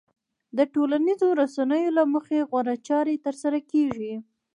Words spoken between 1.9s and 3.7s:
له مخې غوره چارې ترسره